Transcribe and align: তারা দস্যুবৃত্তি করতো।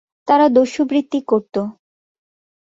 তারা 0.27 0.45
দস্যুবৃত্তি 0.49 1.19
করতো। 1.27 1.61